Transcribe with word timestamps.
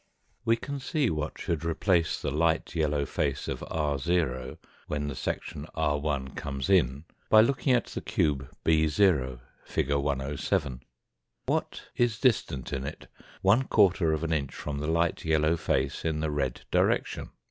We 0.45 0.55
can 0.55 0.79
see 0.79 1.11
what 1.11 1.37
should 1.37 1.63
replace 1.63 2.19
the 2.19 2.31
light 2.31 2.73
yellow 2.73 3.05
face 3.05 3.47
of 3.47 3.61
ro, 3.61 4.57
when 4.87 5.07
the 5.07 5.13
section 5.15 5.67
r\ 5.75 6.21
comes 6.35 6.71
in, 6.71 7.05
by 7.29 7.41
looking 7.41 7.73
at 7.75 7.85
the 7.85 8.01
cube 8.01 8.49
60, 8.67 9.37
fig. 9.63 9.91
107. 9.93 10.81
What 11.45 11.83
is 11.95 12.19
distant 12.19 12.73
in 12.73 12.83
it 12.83 13.05
one 13.43 13.65
quarter 13.65 14.11
of 14.11 14.23
an 14.23 14.33
inch 14.33 14.55
from 14.55 14.79
the 14.79 14.87
light 14.87 15.23
yellow 15.23 15.55
face 15.55 16.03
in 16.03 16.19
the 16.19 16.31
red 16.31 16.61
direction 16.71 17.29